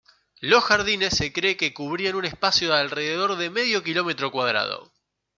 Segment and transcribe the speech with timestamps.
[0.39, 4.91] Los jardines se cree que cubrían un espacio de alrededor de medio kilómetro cuadrado.